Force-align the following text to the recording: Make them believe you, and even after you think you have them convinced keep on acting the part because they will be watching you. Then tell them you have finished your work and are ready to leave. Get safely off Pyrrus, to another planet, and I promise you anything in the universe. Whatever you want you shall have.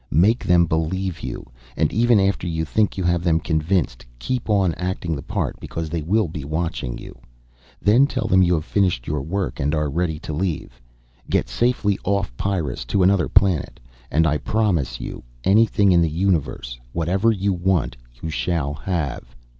Make 0.09 0.43
them 0.43 0.65
believe 0.65 1.19
you, 1.21 1.45
and 1.77 1.93
even 1.93 2.19
after 2.19 2.47
you 2.47 2.65
think 2.65 2.97
you 2.97 3.03
have 3.03 3.23
them 3.23 3.39
convinced 3.39 4.03
keep 4.17 4.49
on 4.49 4.73
acting 4.73 5.15
the 5.15 5.21
part 5.21 5.59
because 5.59 5.91
they 5.91 6.01
will 6.01 6.27
be 6.27 6.43
watching 6.43 6.97
you. 6.97 7.19
Then 7.79 8.07
tell 8.07 8.25
them 8.25 8.41
you 8.41 8.55
have 8.55 8.65
finished 8.65 9.05
your 9.05 9.21
work 9.21 9.59
and 9.59 9.75
are 9.75 9.91
ready 9.91 10.17
to 10.17 10.33
leave. 10.33 10.81
Get 11.29 11.47
safely 11.47 11.99
off 12.03 12.35
Pyrrus, 12.35 12.83
to 12.85 13.03
another 13.03 13.29
planet, 13.29 13.79
and 14.09 14.25
I 14.25 14.39
promise 14.39 14.99
you 14.99 15.23
anything 15.43 15.91
in 15.91 16.01
the 16.01 16.09
universe. 16.09 16.79
Whatever 16.93 17.29
you 17.29 17.53
want 17.53 17.95
you 18.23 18.31
shall 18.31 18.73
have. 18.73 19.35